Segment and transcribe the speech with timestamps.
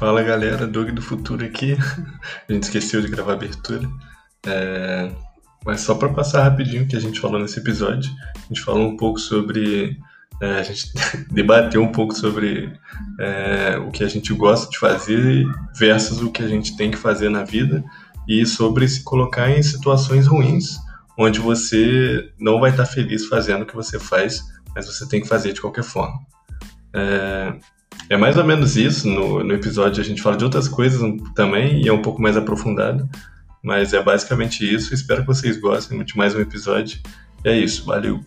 [0.00, 1.76] Fala galera, Doug do Futuro aqui.
[2.48, 3.86] A gente esqueceu de gravar a abertura.
[4.46, 5.12] É...
[5.62, 8.88] Mas só para passar rapidinho o que a gente falou nesse episódio, a gente falou
[8.88, 9.98] um pouco sobre.
[10.40, 10.90] É, a gente
[11.30, 12.72] debateu um pouco sobre
[13.18, 15.44] é, o que a gente gosta de fazer
[15.78, 17.84] versus o que a gente tem que fazer na vida
[18.26, 20.78] e sobre se colocar em situações ruins
[21.18, 24.42] onde você não vai estar feliz fazendo o que você faz,
[24.74, 26.18] mas você tem que fazer de qualquer forma.
[26.94, 27.54] É,
[28.10, 29.08] é mais ou menos isso.
[29.08, 31.00] No, no episódio a gente fala de outras coisas
[31.34, 33.08] também e é um pouco mais aprofundado.
[33.62, 34.92] Mas é basicamente isso.
[34.92, 36.98] Espero que vocês gostem de mais um episódio.
[37.44, 37.86] E é isso.
[37.86, 38.20] Valeu!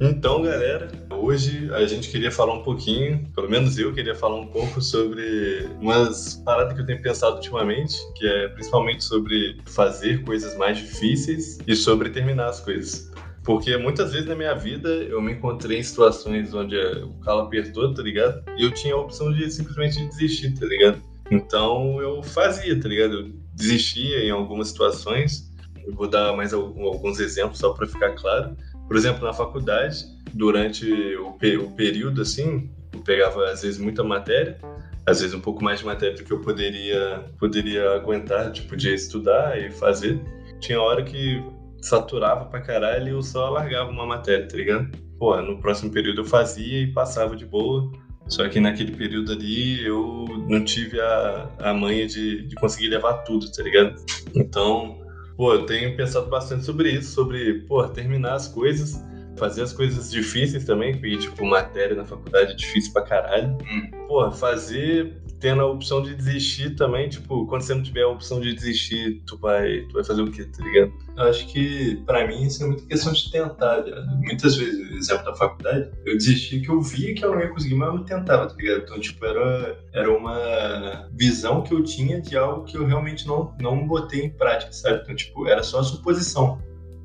[0.00, 0.90] Então, galera,
[1.22, 5.68] hoje a gente queria falar um pouquinho, pelo menos eu queria falar um pouco sobre
[5.80, 11.58] umas paradas que eu tenho pensado ultimamente, que é principalmente sobre fazer coisas mais difíceis
[11.66, 13.10] e sobre terminar as coisas.
[13.44, 17.94] Porque muitas vezes na minha vida eu me encontrei em situações onde o calo apertou,
[17.94, 18.42] tá ligado?
[18.56, 21.00] E eu tinha a opção de simplesmente desistir, tá ligado?
[21.30, 23.14] Então eu fazia, tá ligado?
[23.14, 25.50] Eu desistia em algumas situações.
[25.84, 28.56] Eu vou dar mais alguns exemplos só para ficar claro.
[28.86, 34.58] Por exemplo, na faculdade, durante o, o período, assim, eu pegava às vezes muita matéria,
[35.06, 38.94] às vezes um pouco mais de matéria do que eu poderia, poderia aguentar, tipo, de
[38.94, 40.20] estudar e fazer.
[40.60, 41.42] Tinha hora que
[41.80, 44.90] saturava pra caralho e eu só largava uma matéria, tá ligado?
[45.18, 47.90] Pô, no próximo período eu fazia e passava de boa.
[48.28, 53.14] Só que naquele período ali eu não tive a, a manha de, de conseguir levar
[53.24, 54.00] tudo, tá ligado?
[54.34, 55.00] Então,
[55.36, 59.04] pô, eu tenho pensado bastante sobre isso, sobre, pô, terminar as coisas
[59.36, 63.56] fazer as coisas difíceis também, porque, tipo, matéria na faculdade é difícil pra caralho.
[63.62, 63.90] Hum.
[64.06, 68.40] Pô, fazer tendo a opção de desistir também, tipo, quando você não tiver a opção
[68.40, 70.92] de desistir, tu vai, tu vai fazer o quê, tá ligado?
[71.16, 73.82] Eu acho que, para mim, isso é muita questão de tentar.
[73.82, 74.02] Já.
[74.20, 77.74] Muitas vezes, exemplo da faculdade, eu desisti que eu via que eu não ia conseguir,
[77.74, 78.82] mas eu não tentava, tá ligado?
[78.84, 83.52] Então, tipo, era, era uma visão que eu tinha de algo que eu realmente não,
[83.60, 85.00] não botei em prática, sabe?
[85.02, 86.62] Então, tipo, era só a suposição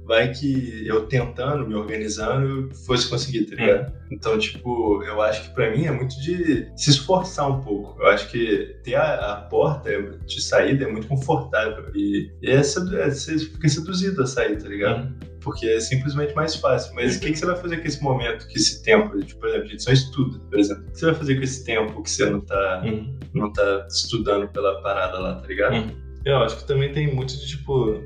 [0.08, 3.92] vai que eu tentando, me organizando, eu fosse conseguir, tá ligado?
[3.92, 4.08] Hum.
[4.12, 8.02] Então, tipo, eu acho que para mim é muito de se esforçar um pouco.
[8.02, 9.92] Eu acho que ter a, a porta
[10.26, 11.92] de saída é muito confortável.
[11.94, 15.08] E, e é, é, você fica seduzido a sair, tá ligado?
[15.08, 15.16] Hum.
[15.42, 16.96] Porque é simplesmente mais fácil.
[16.96, 19.20] Mas o que, que, você vai fazer com esse momento, com esse tempo?
[19.22, 20.84] Tipo, por exemplo, a gente só estuda, por exemplo.
[20.88, 23.20] O que você vai fazer com esse tempo que você não tá, hum.
[23.34, 25.76] não tá estudando pela parada lá, tá ligado?
[25.76, 26.08] Hum.
[26.26, 28.02] Eu acho que também tem muito de, tipo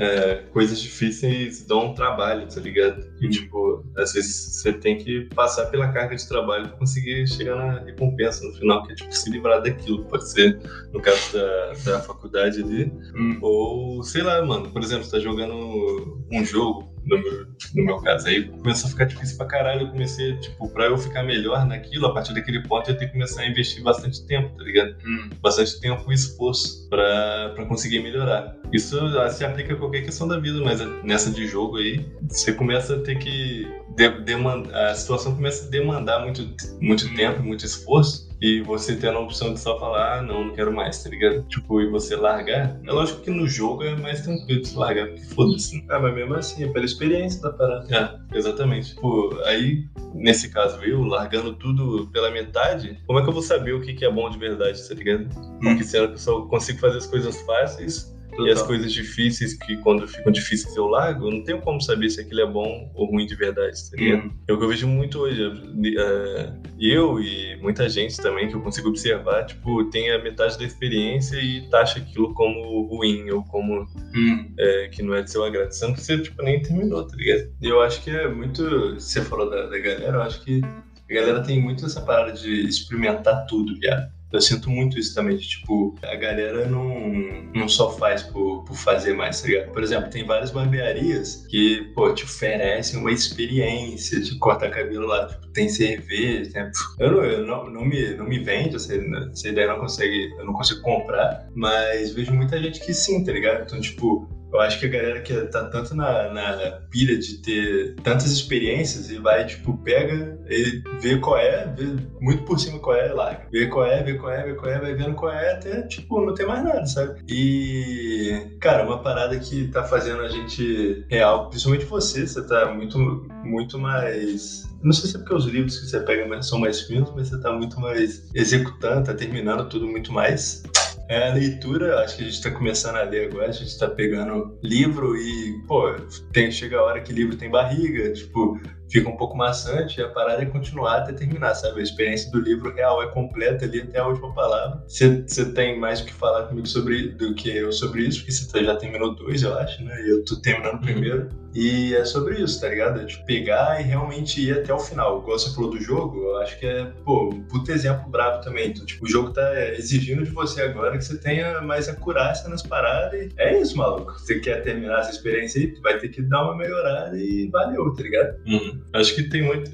[0.00, 3.04] é, coisas difíceis dão trabalho, tá ligado?
[3.20, 3.30] E, uhum.
[3.30, 7.80] tipo, às vezes você tem que passar pela carga de trabalho pra conseguir chegar na
[7.80, 10.06] recompensa no final, que é, tipo, se livrar daquilo.
[10.06, 10.58] Pode ser,
[10.90, 13.38] no caso da, da faculdade ali, hum.
[13.42, 17.96] ou, sei lá, mano, por exemplo, você tá jogando um jogo, no meu, no meu
[17.98, 18.28] caso.
[18.28, 19.82] Aí começou a ficar difícil pra caralho.
[19.82, 23.16] Eu comecei, tipo, pra eu ficar melhor naquilo, a partir daquele ponto eu tenho que
[23.16, 24.94] começar a investir bastante tempo, tá ligado?
[25.04, 25.30] Hum.
[25.42, 28.56] Bastante tempo e esforço pra, pra conseguir melhorar.
[28.72, 32.52] Isso ah, se aplica a qualquer questão da vida, mas nessa de jogo aí, você
[32.52, 33.66] começa a ter que.
[33.96, 36.48] De, demandar, a situação começa a demandar muito,
[36.80, 37.14] muito hum.
[37.14, 40.72] tempo, muito esforço e você tendo a opção de só falar, ah, não, não quero
[40.72, 41.42] mais, tá ligado?
[41.48, 42.80] Tipo, e você largar.
[42.84, 45.76] É lógico que no jogo é mais tranquilo de largar, porque foda-se.
[45.76, 45.84] Né?
[45.90, 47.86] Ah, mas mesmo assim, é pela experiência da parada.
[48.32, 48.94] É, exatamente.
[48.94, 49.84] Tipo, aí,
[50.14, 53.92] nesse caso, eu largando tudo pela metade, como é que eu vou saber o que,
[53.92, 55.28] que é bom de verdade, tá ligado?
[55.60, 58.48] Porque se eu só consigo fazer as coisas fáceis, Total.
[58.48, 62.10] E as coisas difíceis, que quando ficam difíceis eu largo, eu não tenho como saber
[62.10, 64.24] se aquilo é bom ou ruim de verdade, tá ligado?
[64.24, 64.32] Uhum.
[64.48, 65.42] É o que eu vejo muito hoje.
[65.46, 70.64] Uh, eu e muita gente também que eu consigo observar, tipo, tem a metade da
[70.64, 73.80] experiência e taxa aquilo como ruim ou como
[74.14, 74.52] uhum.
[74.58, 75.72] é, que não é de seu agrado.
[75.72, 77.50] Sendo que você, tipo, nem terminou, tá ligado?
[77.60, 78.94] E eu acho que é muito.
[78.94, 82.66] Você falou da, da galera, eu acho que a galera tem muito essa parada de
[82.66, 84.10] experimentar tudo, viado.
[84.32, 87.10] Eu sinto muito isso também, de, tipo, a galera não,
[87.54, 89.72] não só faz por, por fazer mais, tá ligado?
[89.72, 95.26] Por exemplo, tem várias barbearias que, pô, te oferecem uma experiência de cortar cabelo lá,
[95.26, 96.70] tipo, tem cerveja, tem...
[97.00, 100.44] Eu, não, eu não, não, me, não me vende, essa, essa ideia não consegue, eu
[100.44, 103.64] não consigo comprar, mas vejo muita gente que sim, tá ligado?
[103.64, 107.94] Então, tipo, eu acho que a galera que tá tanto na, na pilha de ter
[108.02, 112.96] tantas experiências e vai, tipo, pega e vê qual é, vê muito por cima qual
[112.96, 113.46] é e.
[113.52, 116.24] Vê qual é, vê qual é, vê qual é, vai vendo qual é até, tipo,
[116.24, 117.20] não tem mais nada, sabe?
[117.28, 122.98] E, cara, uma parada que tá fazendo a gente real, principalmente você, você tá muito,
[123.44, 127.12] muito mais não sei se é porque os livros que você pega são mais finos,
[127.14, 130.62] mas você tá muito mais executando, tá terminando tudo muito mais
[131.10, 133.88] É, a leitura, acho que a gente tá começando a ler agora, a gente tá
[133.88, 135.92] pegando livro e, pô,
[136.32, 140.08] tem, chega a hora que livro tem barriga, tipo, fica um pouco maçante e a
[140.08, 141.80] parada é continuar até terminar, sabe?
[141.80, 144.82] A experiência do livro real é completa ali até a última palavra.
[144.86, 148.64] Você tem mais o que falar comigo sobre do que eu sobre isso, porque você
[148.64, 149.94] já terminou dois, eu acho, né?
[150.02, 150.82] E eu tô terminando o uhum.
[150.82, 151.28] primeiro.
[151.52, 153.00] E é sobre isso, tá ligado?
[153.00, 155.20] É de pegar e realmente ir até o final.
[155.20, 158.68] Igual você falou do jogo, eu acho que é, pô, um puto exemplo brabo também.
[158.68, 162.62] Então, tipo, o jogo tá exigindo de você agora que você tenha mais acurácia nas
[162.62, 163.20] paradas.
[163.20, 164.12] E é isso, maluco.
[164.12, 168.02] Você quer terminar essa experiência aí, vai ter que dar uma melhorada e valeu, tá
[168.02, 168.36] ligado?
[168.46, 168.79] Uhum.
[168.92, 169.70] Acho que tem muito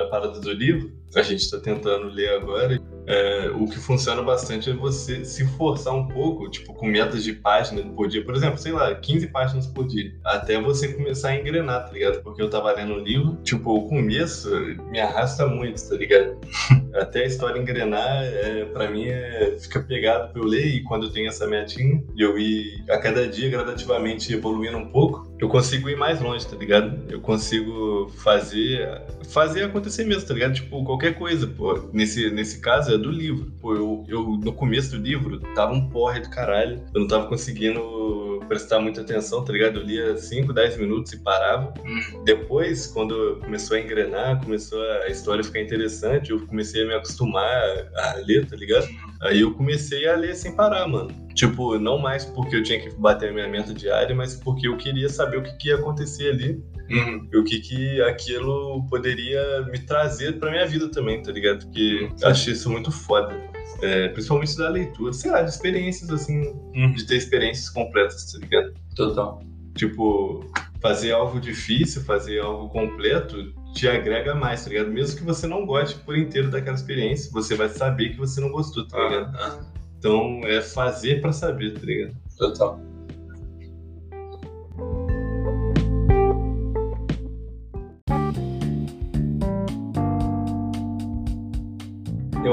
[0.00, 2.80] a parada do livro, a gente está tentando ler agora.
[3.08, 7.32] É, o que funciona bastante é você se forçar um pouco, tipo, com metas de
[7.32, 8.22] páginas por dia.
[8.22, 10.12] Por exemplo, sei lá, 15 páginas por dia.
[10.22, 12.22] Até você começar a engrenar, tá ligado?
[12.22, 14.50] Porque eu tava lendo um livro, tipo, o começo
[14.90, 16.36] me arrasta muito, tá ligado?
[16.94, 21.06] Até a história engrenar, é, pra mim, é, fica pegado pra eu ler e quando
[21.06, 25.88] eu tenho essa metinha, eu ir a cada dia gradativamente evoluindo um pouco, eu consigo
[25.88, 27.00] ir mais longe, tá ligado?
[27.10, 28.86] Eu consigo fazer
[29.28, 30.54] fazer acontecer mesmo, tá ligado?
[30.54, 31.88] Tipo, qualquer coisa, pô.
[31.92, 33.52] Nesse, nesse caso do livro.
[33.60, 36.82] Pô, eu, eu no começo do livro tava um porre do caralho.
[36.94, 39.78] Eu não tava conseguindo prestar muita atenção, tá ligado?
[39.78, 41.72] Eu lia 5, 10 minutos e parava.
[41.84, 42.24] Hum.
[42.24, 47.90] Depois, quando começou a engrenar, começou a história ficar interessante, eu comecei a me acostumar
[47.94, 48.86] a ler, tá ligado?
[48.86, 49.08] Hum.
[49.22, 51.10] Aí eu comecei a ler sem parar, mano.
[51.34, 54.76] Tipo, não mais porque eu tinha que bater a minha meta diária, mas porque eu
[54.76, 56.62] queria saber o que, que ia acontecer ali.
[56.90, 57.28] Uhum.
[57.32, 61.66] E o que, que aquilo poderia me trazer pra minha vida também, tá ligado?
[61.66, 63.36] Porque eu achei isso muito foda.
[63.82, 66.92] É, principalmente da leitura, sei lá, de experiências assim, uhum.
[66.94, 68.74] de ter experiências completas, tá ligado?
[68.96, 69.42] Total.
[69.76, 70.44] Tipo,
[70.80, 74.90] fazer algo difícil, fazer algo completo, te agrega mais, tá ligado?
[74.90, 78.50] Mesmo que você não goste por inteiro daquela experiência, você vai saber que você não
[78.50, 79.36] gostou, tá ligado?
[79.36, 79.60] Ah.
[79.98, 82.16] Então é fazer para saber, tá ligado?
[82.36, 82.80] Total.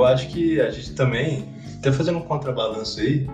[0.06, 1.50] Eu acho que a gente também,
[1.80, 3.28] até fazendo um contrabalanço aí,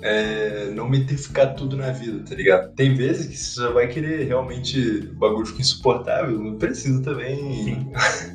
[0.00, 2.72] é, não metrificar tudo na vida, tá ligado?
[2.74, 7.90] Tem vezes que você vai querer realmente o bagulho fica insuportável, não precisa também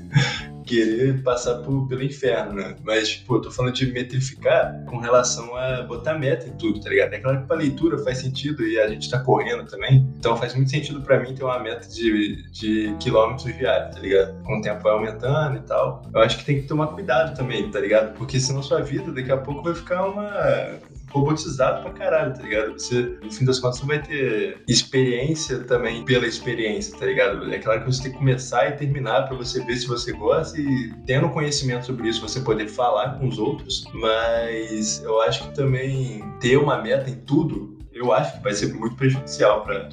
[0.70, 2.76] querer passar por, pelo inferno, né?
[2.84, 7.14] Mas, eu tô falando de metrificar com relação a botar meta em tudo, tá ligado?
[7.14, 10.54] É claro que pra leitura faz sentido e a gente tá correndo também, então faz
[10.54, 14.44] muito sentido pra mim ter uma meta de, de quilômetros diários, tá ligado?
[14.44, 16.04] Com o tempo vai aumentando e tal.
[16.14, 18.16] Eu acho que tem que tomar cuidado também, tá ligado?
[18.16, 20.80] Porque senão sua vida daqui a pouco vai ficar uma
[21.12, 22.74] robotizado pra caralho, tá ligado?
[22.74, 27.52] Você, no fim das contas, você vai ter experiência também pela experiência, tá ligado?
[27.52, 30.60] É claro que você tem que começar e terminar pra você ver se você gosta
[30.60, 35.56] e tendo conhecimento sobre isso, você poder falar com os outros, mas eu acho que
[35.56, 39.90] também ter uma meta em tudo, eu acho que vai ser muito prejudicial pra,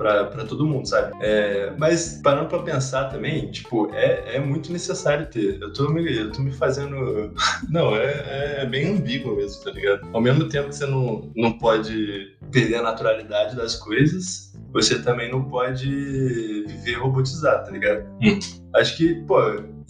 [0.00, 1.12] pra, pra todo mundo, sabe?
[1.20, 5.60] É, mas parando pra pensar também, tipo, é, é muito necessário ter.
[5.60, 7.34] Eu tô me, eu tô me fazendo.
[7.68, 10.08] Não, é, é bem ambíguo mesmo, tá ligado?
[10.14, 15.30] Ao mesmo tempo que você não, não pode perder a naturalidade das coisas, você também
[15.30, 18.04] não pode viver robotizado, tá ligado?
[18.22, 18.38] Hum.
[18.74, 19.38] Acho que, pô,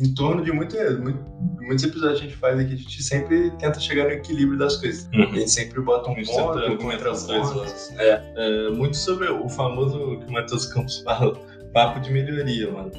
[0.00, 1.20] em torno de muito, muito,
[1.60, 4.76] muitos episódios que a gente faz aqui, a gente sempre tenta chegar no equilíbrio das
[4.76, 5.08] coisas.
[5.12, 5.24] Uhum.
[5.24, 7.94] A gente sempre bota um ponto, contra as coisas.
[7.98, 8.22] É.
[8.36, 8.70] é.
[8.70, 11.38] muito sobre o famoso que o Matheus Campos fala,
[11.72, 12.90] papo de melhoria, mano.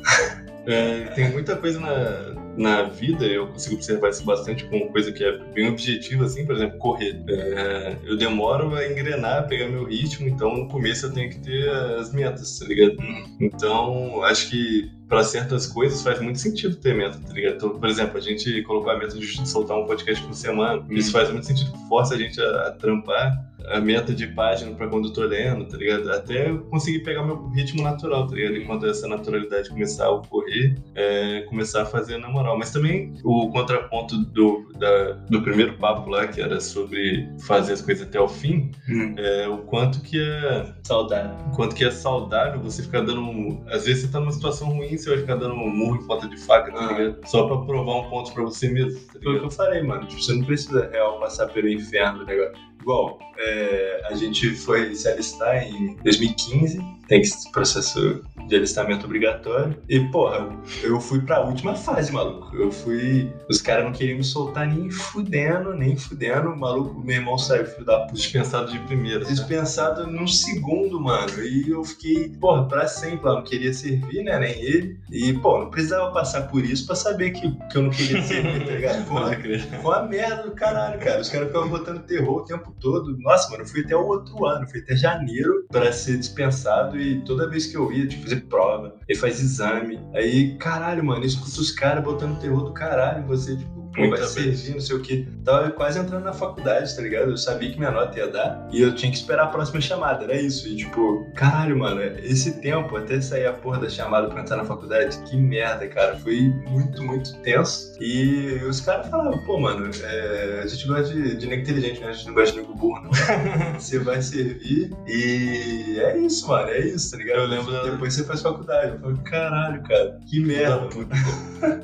[0.67, 5.23] É, tem muita coisa na, na vida, eu consigo observar isso bastante com coisa que
[5.23, 7.19] é bem objetiva, assim, por exemplo, correr.
[7.27, 11.67] É, eu demoro a engrenar, pegar meu ritmo, então no começo eu tenho que ter
[11.99, 12.95] as metas, tá ligado?
[13.39, 17.55] Então, acho que para certas coisas faz muito sentido ter meta, tá ligado?
[17.55, 20.85] Então, por exemplo, a gente colocou a meta de soltar um podcast por semana.
[20.89, 21.11] Isso uhum.
[21.11, 25.07] faz muito sentido, força a gente a, a trampar a meta de página para quando
[25.07, 26.11] eu tô lendo, tá ligado?
[26.11, 28.57] Até eu conseguir pegar meu ritmo natural, tá ligado?
[28.57, 32.57] Enquanto essa naturalidade começar a ocorrer, é, começar a fazer na moral.
[32.57, 37.81] Mas também o contraponto do, da, do primeiro papo lá, que era sobre fazer as
[37.81, 39.15] coisas até o fim, hum.
[39.17, 41.35] é o quanto que é saudável.
[41.47, 43.63] O quanto que é saudável você ficar dando.
[43.67, 46.27] Às vezes você tá numa situação ruim, você vai ficar dando um murro em ponta
[46.27, 46.97] de faca, tá ah.
[46.97, 47.27] ligado?
[47.27, 48.99] Só pra provar um ponto pra você mesmo.
[49.07, 50.05] Tá Foi o que eu falei, mano.
[50.07, 52.70] Tipo, você não precisa real passar pelo inferno, negócio.
[52.81, 59.75] Igual, é, a gente foi se alistar em 2015 tem que processo de alistamento obrigatório.
[59.89, 60.47] E, porra,
[60.81, 62.55] eu fui pra última fase, maluco.
[62.55, 63.29] Eu fui.
[63.49, 66.55] Os caras não queriam me soltar nem fudendo, nem fudendo.
[66.55, 68.13] Maluco, meu irmão saiu, filho da puta.
[68.13, 69.25] Dispensado de primeira.
[69.25, 71.43] Dispensado num segundo, mano.
[71.43, 73.35] E eu fiquei, porra, pra sempre lá.
[73.35, 74.39] Não queria servir, né?
[74.39, 74.97] Nem ele.
[75.11, 78.65] E, pô, não precisava passar por isso pra saber que, que eu não queria servir,
[78.65, 79.01] tá ligado?
[79.11, 81.19] Foi uma, foi uma merda do caralho, cara.
[81.19, 83.17] Os caras ficavam botando terror o tempo todo.
[83.19, 84.65] Nossa, mano, eu fui até o outro ano.
[84.69, 87.00] Fui até janeiro pra ser dispensado.
[87.01, 89.99] E toda vez que eu ia, tipo, fazer prova, ele faz exame.
[90.13, 94.09] Aí, caralho, mano, eu escuto os caras botando terror do caralho em você, tipo, pô,
[94.09, 95.25] vai servir, não sei o quê.
[95.43, 97.31] Tava quase entrando na faculdade, tá ligado?
[97.31, 100.23] Eu sabia que minha nota ia dar e eu tinha que esperar a próxima chamada,
[100.23, 100.67] era isso.
[100.67, 104.65] E tipo, caralho, mano, esse tempo até sair a porra da chamada pra entrar na
[104.65, 106.15] faculdade, que merda, cara.
[106.17, 107.93] Foi muito, muito tenso.
[107.99, 112.09] E os caras falavam, pô, mano, é, a gente gosta de, de nego inteligente, né?
[112.09, 113.11] A gente não gosta de nego burro, não.
[113.79, 117.41] você vai servir e é isso, mano, é isso, tá ligado?
[117.41, 117.91] Eu lembro.
[117.91, 118.93] Depois você faz faculdade.
[118.93, 120.89] Eu falei, caralho, cara, que merda.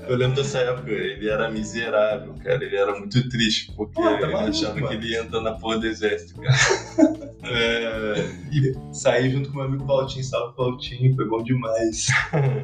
[0.07, 1.96] Eu lembro dessa época, ele era miserável,
[2.43, 2.63] cara.
[2.63, 4.87] Ele era muito triste, porque Pô, tá ele achava mano.
[4.87, 6.55] que ele ia entrar na porra do exército, cara.
[7.43, 12.07] é, e saí junto com meu amigo Valtinho, salve Valtinho, foi bom demais.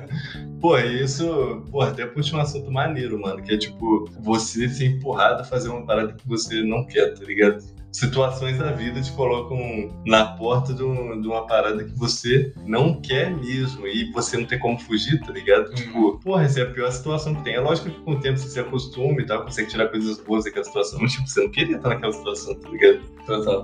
[0.62, 5.42] pô, isso, pô, até puxa um assunto maneiro, mano, que é tipo, você ser empurrado
[5.42, 7.64] a fazer uma parada que você não quer, tá ligado?
[7.94, 13.00] Situações da vida te colocam na porta de, um, de, uma parada que você não
[13.00, 15.72] quer mesmo e você não tem como fugir, tá ligado?
[15.72, 15.76] Hum.
[15.76, 17.54] Tipo, porra, essa é a pior situação que tem.
[17.54, 20.44] É lógico que com o tempo você se acostuma e tal, consegue tirar coisas boas
[20.44, 23.02] daquela situação, mas tipo, você não queria estar naquela situação, tá ligado?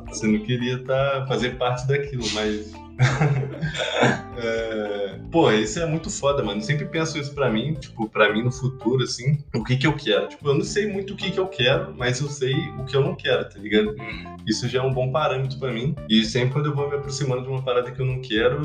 [0.07, 2.71] Você não queria estar, fazer parte daquilo, mas
[4.37, 5.19] é...
[5.31, 6.59] Pô, isso é muito foda, mano.
[6.59, 9.85] Eu sempre penso isso pra mim, tipo, pra mim no futuro, assim, o que que
[9.85, 10.27] eu quero.
[10.27, 12.95] Tipo, eu não sei muito o que que eu quero, mas eu sei o que
[12.95, 13.91] eu não quero, tá ligado?
[13.91, 14.37] Hum.
[14.47, 15.95] Isso já é um bom parâmetro pra mim.
[16.09, 18.59] E sempre quando eu vou me aproximando de uma parada que eu não quero,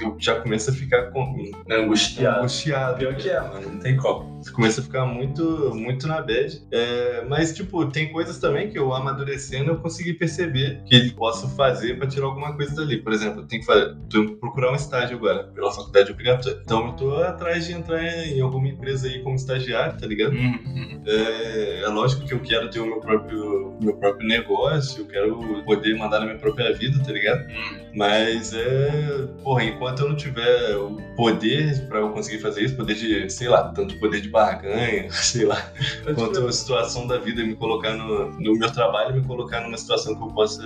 [0.00, 1.50] eu já começo a ficar com...
[1.68, 2.38] angustiado.
[2.40, 2.98] Angustiado.
[2.98, 3.68] Pior que é, mano.
[3.68, 4.36] Não tem como.
[4.42, 6.62] Você começa a ficar muito, muito na bad.
[6.70, 7.24] É...
[7.28, 12.06] Mas, tipo, tem coisas também que eu amadurecendo eu consegui perceber que posso fazer pra
[12.06, 12.98] tirar alguma coisa dali.
[12.98, 13.94] Por exemplo, eu tenho que fazer,
[14.40, 16.60] procurar um estágio agora, pela faculdade obrigatória.
[16.62, 20.32] Então eu tô atrás de entrar em alguma empresa aí como estagiário, tá ligado?
[20.32, 21.02] Uhum.
[21.06, 25.62] É, é, lógico que eu quero ter o meu próprio, meu próprio negócio, eu quero
[25.64, 27.46] poder mandar na minha própria vida, tá ligado?
[27.48, 27.86] Uhum.
[27.94, 29.26] Mas é.
[29.42, 33.48] Porra, enquanto eu não tiver o poder pra eu conseguir fazer isso, poder de, sei
[33.48, 35.72] lá, tanto poder de barganha, sei lá,
[36.14, 40.14] quanto a situação da vida me colocar no, no meu trabalho, me colocar numa situação
[40.14, 40.62] que eu possa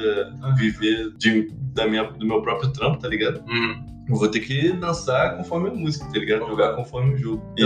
[0.56, 3.42] viver de, da minha, do meu próprio trampo, tá ligado?
[3.48, 3.86] Uhum.
[4.08, 6.46] Eu vou ter que dançar conforme a música, tá ligado?
[6.46, 7.54] Jogar conforme o jogo.
[7.56, 7.62] E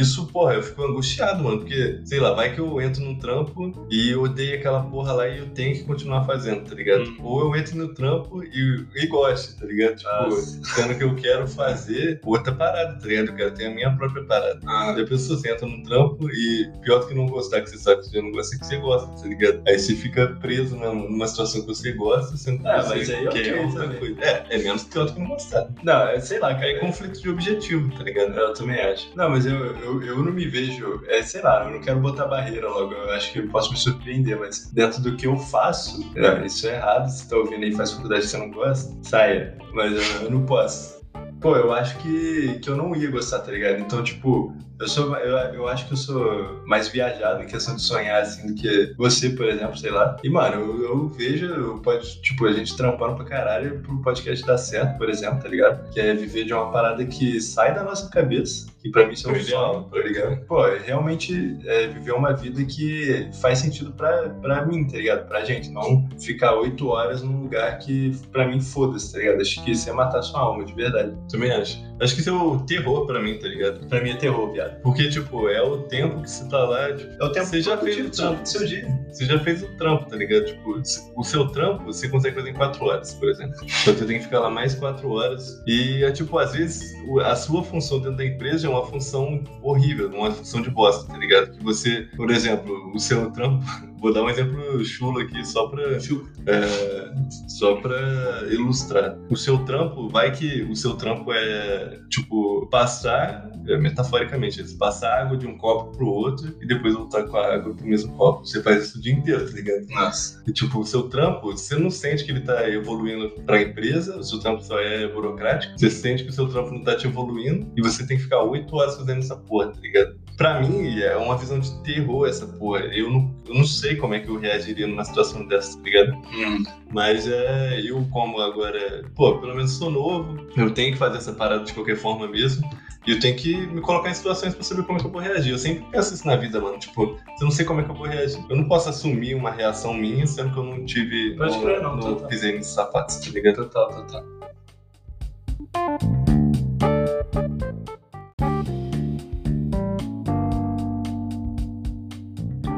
[0.00, 3.86] isso, porra, eu fico angustiado, mano, porque, sei lá, vai que eu entro num trampo
[3.90, 7.04] e eu odeio aquela porra lá e eu tenho que continuar fazendo, tá ligado?
[7.04, 7.16] Hum.
[7.22, 9.96] Ou eu entro no trampo e, e gosto, tá ligado?
[9.96, 10.30] Tipo,
[10.64, 13.28] sendo que eu quero fazer outra parada, tá ligado?
[13.28, 14.60] Eu quero ter a minha própria parada.
[14.66, 14.94] Ah.
[14.96, 17.78] E a pessoa você entra num trampo e pior do que não gostar, que você
[17.78, 19.62] sabe que você não gosta, é que você gosta, tá ligado?
[19.66, 23.28] Aí você fica preso numa situação que você gosta, sendo que ah, você mas aí
[23.28, 24.20] quer okay, outra coisa.
[24.20, 25.68] É, é menos pior do que não gostar.
[25.82, 26.70] Não, é, sei lá, cara.
[26.70, 28.32] É conflito de objetivo, tá ligado?
[28.34, 29.10] Eu também acho.
[29.16, 31.02] Não, mas eu, eu, eu não me vejo.
[31.06, 32.92] É, sei lá, eu não quero botar barreira logo.
[32.92, 36.66] Eu acho que eu posso me surpreender, mas dentro do que eu faço, é, isso
[36.68, 37.08] é errado.
[37.08, 39.56] Se tá ouvindo aí faz faculdade que você não gosta, saia.
[39.72, 41.02] Mas eu, eu não posso.
[41.40, 43.80] Pô, eu acho que, que eu não ia gostar, tá ligado?
[43.80, 47.82] Então, tipo, eu sou, eu, eu acho que eu sou mais viajado em questão de
[47.82, 50.16] sonhar, assim, do que você, por exemplo, sei lá.
[50.22, 54.44] E, mano, eu, eu vejo, eu pode, tipo, a gente trampando pra caralho pro podcast
[54.46, 55.88] dar certo, por exemplo, tá ligado?
[55.90, 59.30] Que é viver de uma parada que sai da nossa cabeça, que pra mim isso
[59.30, 60.44] é um sonho, tá ligado?
[60.46, 65.28] Pô, é realmente é viver uma vida que faz sentido pra, pra mim, tá ligado?
[65.28, 69.40] Pra gente, não ficar oito horas num lugar que pra mim foda-se, tá ligado?
[69.40, 71.16] Acho que isso é matar sua alma, de verdade.
[71.30, 71.80] Também acho.
[72.00, 73.86] Acho que isso é o terror pra mim, tá ligado?
[73.86, 74.80] Pra mim é terror, viado.
[74.82, 76.92] Porque, tipo, é o tempo que você tá lá.
[76.92, 78.44] Tipo, é o tempo você já fez o trampo.
[78.44, 78.88] seu dia.
[79.12, 80.46] Você já fez o trampo, tá ligado?
[80.46, 80.82] Tipo,
[81.16, 83.54] o seu trampo você consegue fazer em quatro horas, por exemplo.
[83.62, 85.62] Então você tem que ficar lá mais quatro horas.
[85.64, 86.92] E é tipo, às vezes,
[87.24, 91.18] a sua função dentro da empresa é uma função horrível, uma função de bosta, tá
[91.18, 91.52] ligado?
[91.52, 93.64] Que você, por exemplo, o seu trampo.
[94.02, 95.82] Vou dar um exemplo chulo aqui só pra.
[95.92, 97.12] É,
[97.48, 99.16] só pra ilustrar.
[99.30, 105.36] O seu trampo, vai que o seu trampo é, tipo, passar, é, metaforicamente, passar água
[105.36, 108.44] de um copo pro outro e depois voltar com a água pro mesmo copo.
[108.44, 109.86] Você faz isso o dia inteiro, tá ligado?
[109.88, 110.42] Nossa.
[110.48, 114.24] E, tipo, o seu trampo, você não sente que ele tá evoluindo pra empresa, o
[114.24, 117.70] seu trampo só é burocrático, você sente que o seu trampo não tá te evoluindo
[117.76, 120.16] e você tem que ficar oito horas fazendo essa porra, tá ligado?
[120.42, 122.80] Pra mim, é uma visão de terror essa porra.
[122.86, 126.16] Eu não, eu não sei como é que eu reagiria numa situação dessa, tá ligado?
[126.34, 126.64] Hum.
[126.90, 131.32] Mas é, eu, como agora, pô, pelo menos sou novo, eu tenho que fazer essa
[131.32, 132.68] parada de qualquer forma mesmo.
[133.06, 135.20] E eu tenho que me colocar em situações pra saber como é que eu vou
[135.20, 135.52] reagir.
[135.52, 136.78] Eu sempre penso isso na vida, mano.
[136.78, 138.44] Tipo, eu não sei como é que eu vou reagir.
[138.48, 141.36] Eu não posso assumir uma reação minha, sendo que eu não tive.
[141.36, 141.96] Pode crer, não.
[141.96, 143.68] Não pisei nesses sapatos, tá ligado?
[143.68, 144.24] Total, total.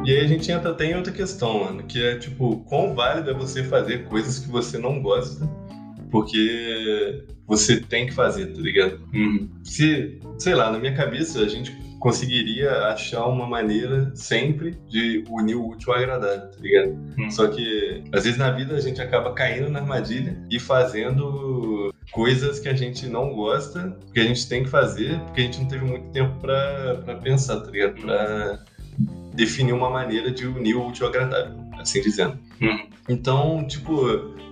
[0.04, 3.30] E aí a gente entra até em outra questão, mano, que é tipo, quão válido
[3.30, 5.48] é você fazer coisas que você não gosta,
[6.10, 9.00] porque você tem que fazer, tá ligado?
[9.12, 9.48] Uhum.
[9.62, 15.54] Se, sei lá, na minha cabeça a gente conseguiria achar uma maneira sempre de unir
[15.54, 16.90] o útil ao agradável, tá ligado?
[17.18, 17.30] Uhum.
[17.30, 22.60] Só que às vezes na vida a gente acaba caindo na armadilha e fazendo coisas
[22.60, 25.66] que a gente não gosta, que a gente tem que fazer, porque a gente não
[25.66, 27.94] teve muito tempo pra, pra pensar, tá ligado?
[28.02, 28.62] Pra
[29.34, 32.38] definir uma maneira de unir o útil ao agradável, assim dizendo.
[32.60, 32.88] Uhum.
[33.08, 33.94] Então, tipo,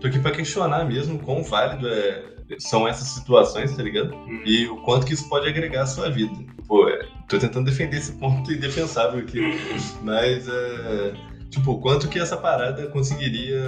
[0.00, 2.22] tô aqui pra questionar mesmo quão válido é,
[2.58, 4.14] são essas situações, tá ligado?
[4.14, 4.42] Uhum.
[4.44, 6.32] E o quanto que isso pode agregar à sua vida.
[6.66, 9.40] Pô, é, tô tentando defender esse ponto indefensável aqui,
[10.02, 11.14] mas é,
[11.50, 13.62] tipo, quanto que essa parada conseguiria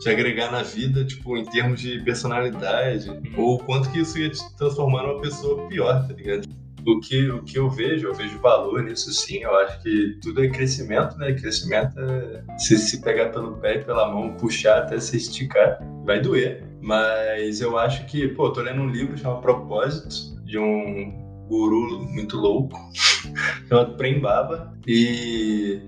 [0.00, 4.40] te agregar na vida, tipo, em termos de personalidade, ou quanto que isso ia te
[4.56, 6.61] transformar numa pessoa pior, tá ligado?
[6.86, 9.38] O que, o que eu vejo, eu vejo valor nisso sim.
[9.38, 11.32] Eu acho que tudo é crescimento, né?
[11.32, 16.20] Crescimento é se, se pegar pelo pé e pela mão, puxar até se esticar, vai
[16.20, 16.64] doer.
[16.80, 22.36] Mas eu acho que, pô, tô lendo um livro chamado Propósitos, de um guru muito
[22.36, 22.78] louco,
[23.68, 24.72] chamado Prem Baba.
[24.86, 25.82] E,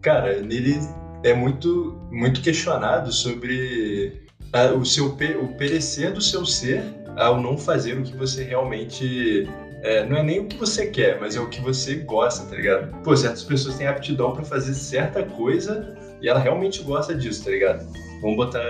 [0.00, 0.78] cara, nele
[1.24, 6.82] é muito, muito questionado sobre a, o seu o perecer do seu ser
[7.16, 9.48] ao não fazer o que você realmente
[9.82, 12.56] é, não é nem o que você quer, mas é o que você gosta, tá
[12.56, 13.02] ligado?
[13.02, 17.50] Pô, certas pessoas têm aptidão para fazer certa coisa e ela realmente gosta disso, tá
[17.50, 17.86] ligado?
[18.20, 18.60] Vamos botar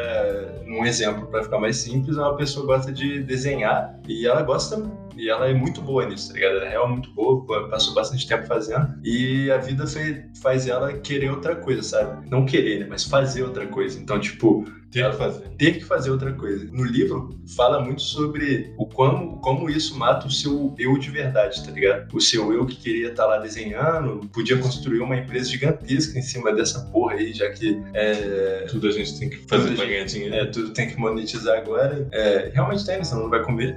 [0.66, 4.82] um exemplo para ficar mais simples: uma pessoa gosta de desenhar e ela gosta
[5.16, 6.56] e ela é muito boa nisso, tá ligado?
[6.56, 10.92] Ela é realmente muito boa, passou bastante tempo fazendo e a vida faz, faz ela
[10.94, 12.28] querer outra coisa, sabe?
[12.28, 12.86] Não querer, né?
[12.88, 13.98] Mas fazer outra coisa.
[13.98, 15.48] Então, tipo, ter que fazer.
[15.56, 16.64] Ter que fazer outra coisa.
[16.72, 21.64] No livro, fala muito sobre o como, como isso mata o seu eu de verdade,
[21.64, 22.12] tá ligado?
[22.14, 26.22] O seu eu que queria estar tá lá desenhando, podia construir uma empresa gigantesca em
[26.22, 30.34] cima dessa porra aí, já que é, tudo a gente tem que fazer dinheiro.
[30.34, 32.06] É, tudo tem que monetizar agora.
[32.12, 33.76] É, realmente tem, você não vai comer.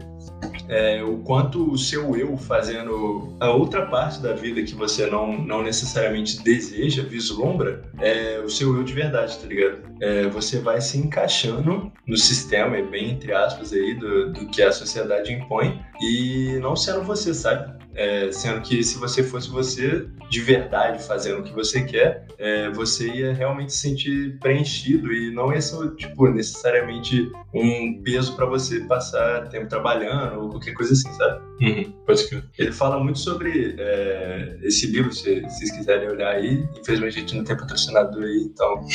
[0.70, 5.38] É, o quanto o seu eu fazendo a outra parte da vida que você não,
[5.38, 9.82] não necessariamente deseja, vislumbra, é o seu eu de verdade, tá ligado?
[10.02, 14.72] É, você vai se encaixando no sistema, bem entre aspas aí, do, do que a
[14.72, 17.84] sociedade impõe e não sendo você, sabe?
[17.96, 22.70] É, sendo que se você fosse você de verdade fazendo o que você quer, é,
[22.72, 28.48] você ia realmente se sentir preenchido e não ia ser tipo, necessariamente um peso para
[28.48, 31.42] você passar tempo trabalhando ou qualquer coisa assim, sabe?
[31.62, 32.44] Uhum, pode crer.
[32.58, 36.64] Ele fala muito sobre é, esse livro, se, se vocês quiserem olhar aí.
[36.80, 38.86] Infelizmente a gente não tem patrocinador aí, então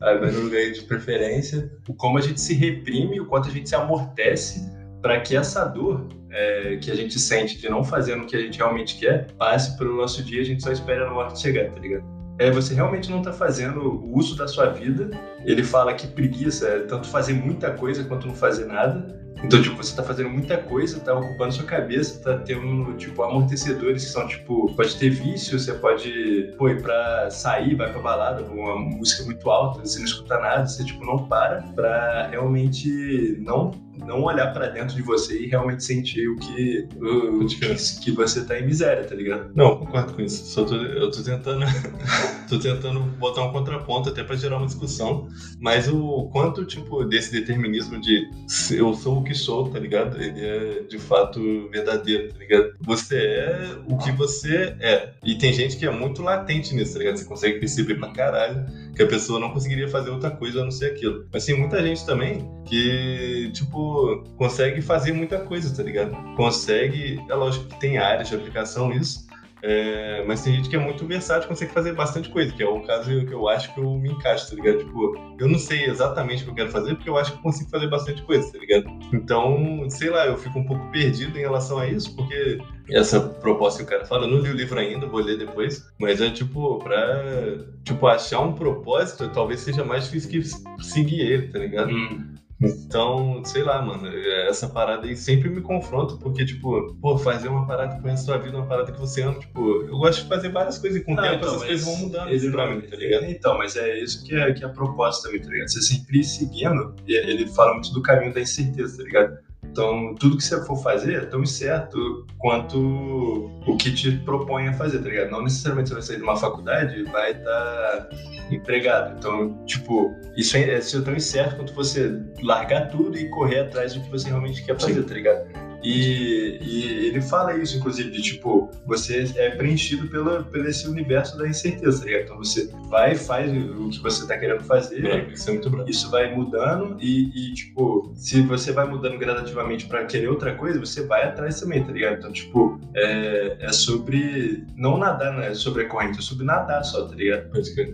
[0.00, 1.70] aí vai no lugar de preferência.
[1.88, 4.60] O como a gente se reprime, o quanto a gente se amortece
[5.02, 8.40] para que essa dor é, que a gente sente de não fazer o que a
[8.40, 11.80] gente realmente quer passe pelo nosso dia, a gente só espera a morte chegar, tá
[11.80, 12.18] ligado?
[12.38, 15.10] É, você realmente não está fazendo o uso da sua vida.
[15.44, 19.18] Ele fala que preguiça é tanto fazer muita coisa quanto não fazer nada.
[19.42, 24.04] Então, tipo, você tá fazendo muita coisa, tá ocupando sua cabeça, tá tendo, tipo, amortecedores
[24.04, 28.42] que são, tipo, pode ter vício, você pode, pô, ir pra sair, vai pra balada,
[28.42, 33.70] uma música muito alta, você não escuta nada, você, tipo, não para pra realmente não
[34.04, 38.44] não olhar para dentro de você e realmente sentir o que, o, que, que, você
[38.44, 39.50] tá em miséria, tá ligado?
[39.54, 40.44] Não, concordo com isso.
[40.46, 41.64] Só tô, eu tô tentando,
[42.48, 45.28] tô tentando botar um contraponto até para gerar uma discussão,
[45.60, 48.28] mas o quanto, tipo, desse determinismo de
[48.72, 50.20] eu sou o que sou, tá ligado?
[50.20, 52.74] Ele é de fato verdadeiro, tá ligado?
[52.80, 55.12] Você é o que você é.
[55.24, 57.16] E tem gente que é muito latente nisso, tá ligado?
[57.16, 60.70] Você consegue perceber pra caralho que a pessoa não conseguiria fazer outra coisa a não
[60.70, 61.26] ser aquilo.
[61.32, 63.87] Mas tem muita gente também que, tipo,
[64.36, 66.16] consegue fazer muita coisa, tá ligado?
[66.34, 69.28] Consegue, é lógico que tem áreas de aplicação isso,
[69.62, 72.80] é, mas tem gente que é muito versátil, consegue fazer bastante coisa, que é o
[72.82, 74.78] caso que eu acho que eu me encaixo, tá ligado?
[74.78, 77.42] Tipo, eu não sei exatamente o que eu quero fazer, porque eu acho que eu
[77.42, 78.86] consigo fazer bastante coisa, tá ligado?
[79.12, 83.80] Então, sei lá, eu fico um pouco perdido em relação a isso, porque essa proposta
[83.80, 86.30] que o cara fala, eu não li o livro ainda, vou ler depois, mas é
[86.30, 91.90] tipo, pra tipo, achar um propósito, talvez seja mais difícil que seguir ele, tá ligado?
[91.90, 92.34] Hum.
[92.60, 94.08] Então, sei lá, mano,
[94.48, 98.26] essa parada aí sempre me confronta, porque, tipo, pô, fazer uma parada que conhece a
[98.26, 101.04] sua vida, uma parada que você ama, tipo, eu gosto de fazer várias coisas e
[101.04, 103.24] com o ah, tempo então, essas coisas vão mudando ele pra mim, tá ligado?
[103.26, 105.68] Então, mas é isso que é, que é a proposta também, tá ligado?
[105.68, 109.38] Você sempre seguindo, ele fala muito do caminho da incerteza, tá ligado?
[109.78, 114.72] Então, tudo que você for fazer é tão certo quanto o que te propõe a
[114.72, 115.30] fazer, tá ligado?
[115.30, 118.08] Não necessariamente você vai sair de uma faculdade e vai estar tá
[118.50, 119.16] empregado.
[119.16, 124.00] Então, tipo, isso é, é tão incerto quanto você largar tudo e correr atrás do
[124.00, 125.02] que você realmente quer fazer, Sim.
[125.06, 125.46] tá ligado?
[125.82, 131.38] E, e, ele fala isso, inclusive, de tipo, você é preenchido pela, pelo esse universo
[131.38, 132.22] da incerteza, tá ligado?
[132.24, 136.10] Então você vai, faz o que você tá querendo fazer, é, isso, é muito isso
[136.10, 141.06] vai mudando e, e, tipo, se você vai mudando gradativamente para querer outra coisa, você
[141.06, 142.18] vai atrás também, tá ligado?
[142.18, 145.54] Então, tipo, é, é sobre não nadar, né?
[145.54, 147.48] Sobre a corrente, é sobre nadar só, tá ligado?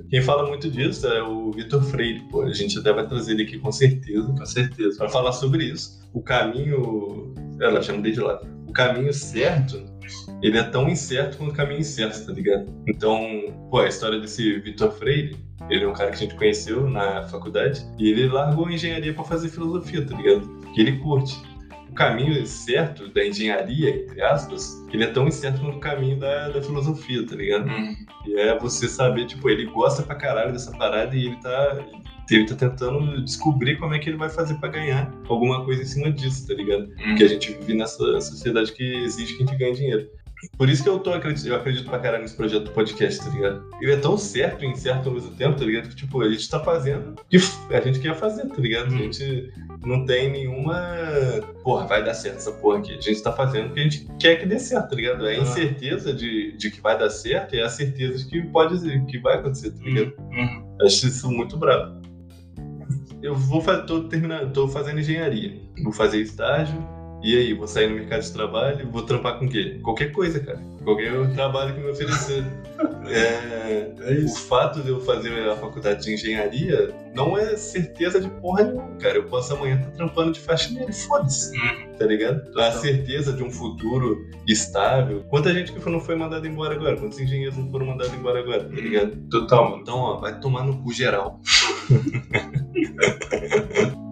[0.09, 2.43] Quem fala muito disso é o Vitor Freire, pô.
[2.43, 6.04] A gente até vai trazer ele aqui com certeza, com certeza, para falar sobre isso.
[6.15, 8.41] O caminho ela chama desde lá.
[8.69, 9.85] O caminho certo,
[10.43, 12.73] ele é tão incerto quanto o caminho incerto, tá ligado?
[12.87, 13.21] Então,
[13.71, 15.37] pô, a história desse Vitor Freire,
[15.69, 19.13] ele é um cara que a gente conheceu na faculdade e ele largou a engenharia
[19.13, 20.61] para fazer filosofia, tá ligado?
[20.75, 21.37] Que ele curte.
[21.91, 26.49] O caminho certo da engenharia, entre aspas, ele é tão incerto quanto o caminho da,
[26.49, 27.69] da filosofia, tá ligado?
[27.69, 27.95] Hum.
[28.27, 31.85] E é você saber, tipo, ele gosta pra caralho dessa parada e ele tá
[32.31, 35.87] ele tá tentando descobrir como é que ele vai fazer para ganhar alguma coisa em
[35.87, 36.85] cima disso, tá ligado?
[36.85, 37.09] Hum.
[37.09, 40.09] Porque a gente vive nessa sociedade que exige que a gente ganhe dinheiro.
[40.59, 43.31] Por isso que eu tô acredito, eu acredito pra caralho nesse projeto do podcast, tá
[43.31, 43.65] ligado?
[43.81, 45.89] Ele é tão certo e incerto ao mesmo tempo, tá ligado?
[45.89, 47.37] Que, tipo, a gente tá fazendo o que
[47.71, 48.87] a gente quer fazer, tá ligado?
[48.87, 48.99] A hum.
[48.99, 49.53] gente
[49.85, 50.77] não tem nenhuma.
[51.63, 52.93] Porra, vai dar certo essa porra aqui.
[52.93, 55.27] A gente tá fazendo o que a gente quer que dê certo, tá ligado?
[55.27, 58.43] É a incerteza de, de que vai dar certo e é a certeza de que
[58.49, 58.75] pode
[59.07, 60.15] que vai acontecer, tá ligado?
[60.33, 60.77] Hum.
[60.83, 62.04] Acho isso muito bravo
[63.25, 65.59] eu vou fazer, tô terminando, tô fazendo engenharia.
[65.83, 66.94] Vou fazer estágio.
[67.25, 69.81] E aí, vou sair no mercado de trabalho, vou trampar com o quê?
[69.83, 70.61] Qualquer coisa, cara.
[70.85, 72.45] Qualquer trabalho que me oferecer.
[73.07, 78.31] É, é o fato de eu fazer a faculdade de engenharia não é certeza de
[78.41, 79.17] porra nenhuma, cara.
[79.17, 81.55] Eu posso amanhã estar tá trampando de faxineiro, foda-se.
[81.55, 81.93] Uhum.
[81.99, 82.59] Tá ligado?
[82.59, 85.23] A certeza de um futuro estável.
[85.29, 86.97] Quanta gente que não foi mandada embora agora?
[86.97, 88.65] Quantos engenheiros não foram mandados embora agora?
[88.65, 89.15] Tá ligado?
[89.31, 89.83] Total, mano.
[89.83, 91.43] Então, ó, vai tomar no cu geral.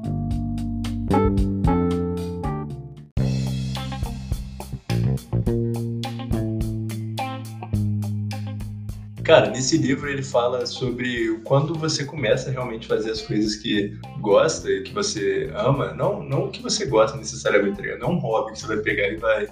[9.33, 13.99] Cara, nesse livro ele fala sobre quando você começa a realmente fazer as coisas que
[14.21, 18.53] gosta e que você ama, não, não que você gosta necessariamente, tá não um hobby
[18.53, 19.49] que você vai pegar e vai,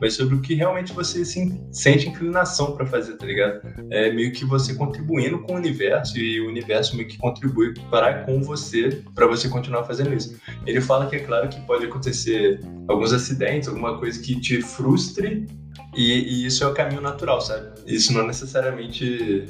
[0.00, 3.60] mas sobre o que realmente você se, sente inclinação para fazer, tá ligado?
[3.90, 8.22] É meio que você contribuindo com o universo e o universo meio que contribui para
[8.22, 10.38] com você, para você continuar fazendo isso.
[10.64, 15.44] Ele fala que é claro que pode acontecer alguns acidentes, alguma coisa que te frustre
[15.96, 17.68] e, e, isso é o caminho natural, sabe?
[17.86, 19.46] Isso não necessariamente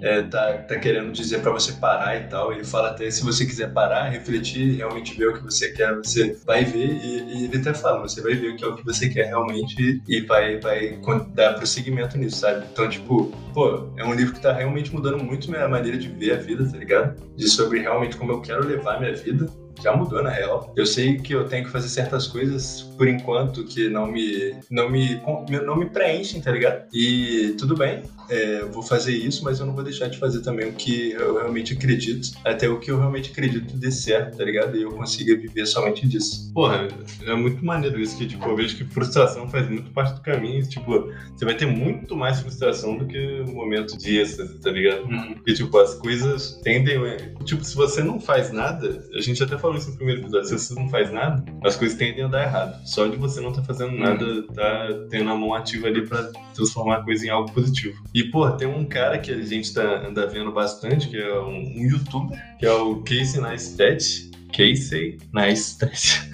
[0.00, 2.52] é, tá, tá querendo dizer para você parar e tal.
[2.52, 6.36] Ele fala até se você quiser parar, refletir, realmente ver o que você quer, você
[6.44, 6.90] vai ver.
[7.02, 9.26] E, e ele até fala, você vai ver o que é o que você quer
[9.26, 10.98] realmente e vai, vai
[11.34, 12.66] dar prosseguimento nisso, sabe?
[12.72, 16.32] Então, tipo, pô, é um livro que tá realmente mudando muito minha maneira de ver
[16.32, 17.14] a vida, tá ligado?
[17.36, 19.48] De sobre realmente como eu quero levar minha vida
[19.82, 20.72] já mudou na real.
[20.76, 24.88] Eu sei que eu tenho que fazer certas coisas por enquanto que não me não
[24.88, 25.20] me
[25.64, 26.84] não me preenchem, tá ligado?
[26.92, 30.68] E tudo bem, é, vou fazer isso, mas eu não vou deixar de fazer também
[30.68, 34.76] o que eu realmente acredito, até o que eu realmente acredito dê certo, tá ligado?
[34.76, 36.50] E eu consiga viver somente disso.
[36.52, 36.88] Porra,
[37.26, 40.66] é muito maneiro isso, que tipo, eu vejo que frustração faz muito parte do caminho,
[40.66, 45.04] tipo, você vai ter muito mais frustração do que o momento de êxtase, tá ligado?
[45.04, 45.34] Uhum.
[45.34, 46.98] Porque, tipo, as coisas tendem,
[47.44, 50.58] tipo, se você não faz nada, a gente até falou isso no primeiro episódio, se
[50.58, 52.86] você não faz nada, as coisas tendem a dar errado.
[52.86, 56.98] Só de você não tá fazendo nada, tá tendo a mão ativa ali pra transformar
[56.98, 58.04] a coisa em algo positivo.
[58.12, 61.78] E, pô, tem um cara que a gente tá, anda vendo bastante, que é um,
[61.78, 64.30] um youtuber, que é o Casey Neistat.
[64.52, 66.30] Casey Neistat.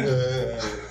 [0.00, 0.86] é...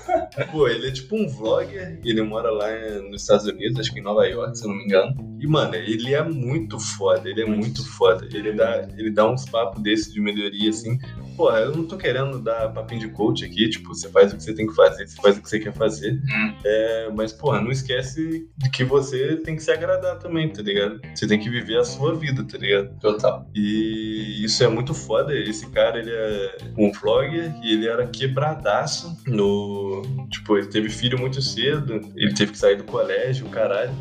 [0.52, 2.68] Pô, ele é tipo um vlogger, ele mora lá
[3.10, 5.35] nos Estados Unidos, acho que em Nova York, se eu não me engano.
[5.46, 8.28] E, mano, ele é muito foda, ele é muito foda.
[8.34, 10.98] Ele dá, ele dá uns papos desses de melhoria, assim,
[11.36, 14.44] Porra, eu não tô querendo dar papinho de coach aqui, tipo, você faz o que
[14.44, 16.14] você tem que fazer, você faz o que você quer fazer.
[16.14, 16.56] Hum.
[16.64, 21.02] É, mas, porra, não esquece de que você tem que se agradar também, tá ligado?
[21.14, 22.98] Você tem que viver a sua vida, tá ligado?
[23.00, 23.50] Total.
[23.54, 25.38] E isso é muito foda.
[25.38, 30.04] Esse cara, ele é um vlogger e ele era quebradaço no.
[30.32, 33.94] Tipo, ele teve filho muito cedo, ele teve que sair do colégio, caralho.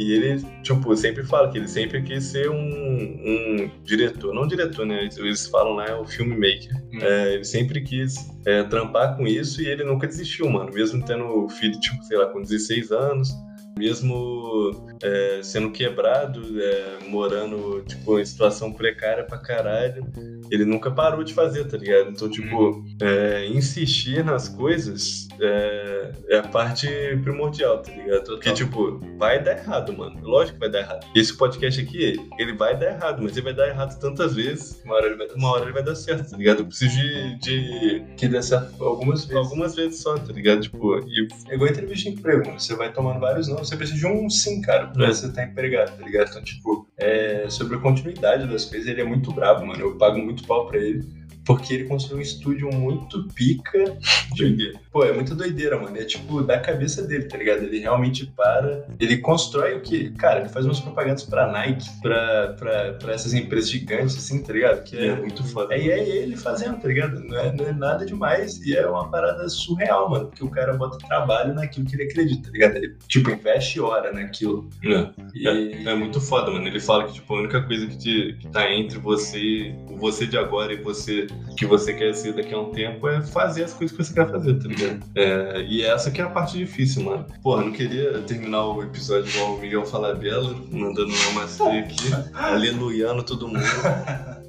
[0.00, 4.86] E ele, tipo, sempre fala que ele sempre quis ser um, um diretor, não diretor,
[4.86, 5.10] né?
[5.14, 6.74] Eles falam lá, é o filmmaker.
[6.90, 6.98] Hum.
[7.02, 8.14] É, ele sempre quis
[8.46, 10.72] é, trampar com isso e ele nunca desistiu, mano.
[10.72, 13.28] Mesmo tendo filho, tipo, sei lá, com 16 anos,
[13.76, 14.70] mesmo
[15.02, 20.02] é, sendo quebrado, é, morando, tipo, em situação precária pra caralho,
[20.50, 22.08] ele nunca parou de fazer, tá ligado?
[22.08, 22.96] Então, tipo, uhum.
[23.02, 26.86] é, insistir nas coisas é, é, a parte
[27.22, 28.24] primordial, tá ligado?
[28.24, 30.20] Porque, tipo, vai dar errado, mano.
[30.22, 31.06] Lógico que vai dar errado.
[31.14, 34.94] Esse podcast aqui, ele vai dar errado, mas ele vai dar errado tantas vezes, uma
[34.94, 36.60] hora ele vai dar, uma hora ele vai dar certo, tá ligado?
[36.60, 38.04] Eu preciso de, de...
[38.16, 39.36] Que dê certo algumas vezes.
[39.36, 40.60] Algumas vezes só, tá ligado?
[40.60, 41.28] Tipo, e...
[41.48, 42.60] É igual entrevista de emprego, mano.
[42.60, 45.08] Você vai tomando vários não, você precisa de um sim, cara, pra é.
[45.08, 46.30] você estar tá empregado, tá ligado?
[46.30, 49.80] Então, tipo, é, sobre a continuidade das coisas, ele é muito brabo, mano.
[49.80, 53.96] Eu pago muito pau pra ele porque ele construiu um estúdio muito pica.
[54.34, 54.74] De...
[54.92, 55.96] Pô, é muita doideira, mano.
[55.96, 57.64] É tipo da cabeça dele, tá ligado?
[57.64, 60.10] Ele realmente para, ele constrói o que.
[60.10, 64.52] Cara, ele faz umas propagandas pra Nike, pra, pra, pra essas empresas gigantes, assim, tá
[64.52, 64.82] ligado?
[64.84, 65.74] Que é, é muito foda.
[65.74, 67.20] É, é ele fazendo, tá ligado?
[67.20, 70.26] Não é, não é nada demais e é uma parada surreal, mano.
[70.26, 72.76] Porque o cara bota trabalho naquilo que ele acredita, tá ligado?
[72.76, 74.68] Ele, tipo, investe hora naquilo.
[74.84, 75.10] É.
[75.34, 75.48] E...
[75.48, 76.66] É, é, muito foda, mano.
[76.66, 80.26] Ele fala que, tipo, a única coisa que, te, que tá entre você, o você
[80.26, 81.26] de agora e você
[81.56, 84.30] que você quer ser daqui a um tempo é fazer as coisas que você quer
[84.30, 85.00] fazer, tá ligado?
[85.14, 87.26] É, e essa que é a parte difícil, mano.
[87.42, 93.22] Porra, não queria terminar o episódio igual o Miguel Falabella, mandando um namastê aqui, aleluiando
[93.22, 93.60] todo mundo.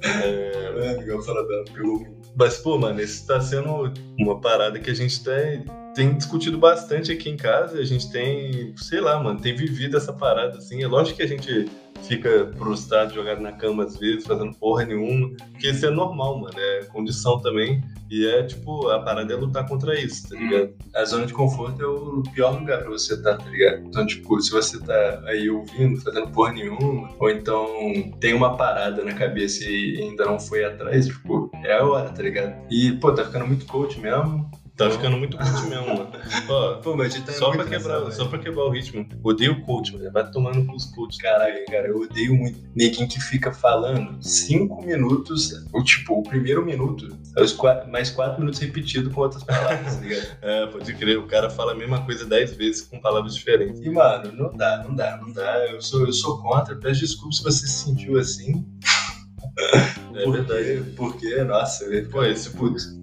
[0.02, 4.94] É, é Miguel Falabella pegou Mas, pô, mano, esse tá sendo uma parada que a
[4.94, 5.64] gente tem,
[5.94, 7.78] tem discutido bastante aqui em casa.
[7.78, 10.82] A gente tem, sei lá, mano, tem vivido essa parada, assim.
[10.82, 11.68] É lógico que a gente
[12.02, 15.30] fica prostrado, jogado na cama às vezes, fazendo porra nenhuma.
[15.52, 16.54] Porque isso é normal, mano.
[16.58, 17.82] É condição também.
[18.10, 20.74] E é tipo, a parada é lutar contra isso, tá ligado?
[20.94, 23.86] A zona de conforto é o pior lugar pra você estar, tá, tá ligado?
[23.86, 27.66] Então, tipo, se você tá aí ouvindo, fazendo porra nenhuma, ou então
[28.20, 32.22] tem uma parada na cabeça e ainda não foi atrás, tipo, é a hora, tá
[32.22, 32.54] ligado?
[32.70, 34.50] E, pô, tá ficando muito coach mesmo.
[34.76, 36.10] Tá ficando muito coach mesmo, mano.
[36.48, 39.06] Ó, Pô, mas tá só, pra quebrar, só pra quebrar o ritmo.
[39.22, 40.10] Odeio coach, mano.
[40.10, 41.18] Vai tomando com os coach.
[41.18, 42.58] Caralho, cara, eu odeio muito.
[42.74, 47.16] Neguinho que fica falando cinco minutos, ou tipo, o primeiro minuto,
[47.58, 50.26] quatro, mais quatro minutos repetido com outras palavras, tá ligado?
[50.40, 51.18] é, pode crer.
[51.18, 53.80] O cara fala a mesma coisa dez vezes com palavras diferentes.
[53.82, 55.66] E, mano, não dá, não dá, não dá.
[55.66, 56.74] Eu sou, eu sou contra.
[56.76, 58.64] Peço desculpa se você se sentiu assim.
[60.14, 60.82] É verdade.
[60.94, 62.50] Porque, nossa, pô, esse,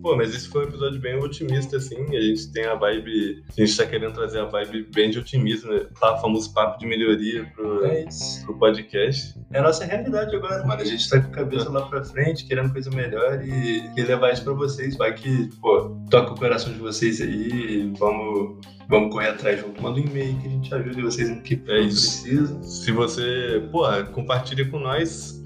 [0.02, 2.16] pô, mas esse foi um episódio bem otimista, assim.
[2.16, 3.44] A gente tem a vibe.
[3.58, 5.86] A gente tá querendo trazer a vibe bem de otimismo, né?
[6.00, 8.06] Tá, famoso papo de melhoria pro, é
[8.46, 9.36] pro podcast.
[9.52, 10.82] É a nossa realidade agora, mano.
[10.82, 14.32] A gente tá com a cabeça lá pra frente, querendo coisa melhor e, e levar
[14.32, 14.96] isso pra vocês.
[14.96, 17.92] Vai que, pô, toca o coração de vocês aí.
[17.98, 19.82] Vamos vamos correr atrás junto.
[19.82, 22.62] Manda um e-mail que a gente ajude vocês no que é precisa.
[22.64, 23.84] Se você, pô,
[24.14, 25.40] compartilha com nós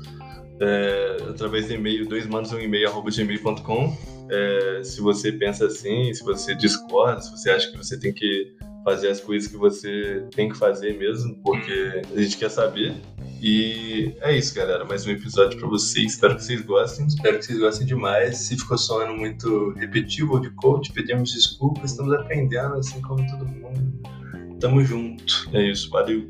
[0.59, 3.97] é, através do e-mail, doismanos1e-mail.gmail.com.
[4.29, 8.55] É, se você pensa assim, se você discorda, se você acha que você tem que
[8.83, 12.93] fazer as coisas que você tem que fazer mesmo, porque a gente quer saber.
[13.41, 14.85] E é isso, galera.
[14.85, 16.13] Mais um episódio para vocês.
[16.13, 17.07] Espero que vocês gostem.
[17.07, 18.37] Espero que vocês gostem demais.
[18.37, 21.91] Se ficou soando muito repetitivo ou de coach, pedimos desculpas.
[21.91, 24.59] Estamos aprendendo, assim como todo mundo.
[24.59, 25.49] Tamo junto.
[25.53, 25.89] É isso.
[25.89, 26.29] Valeu.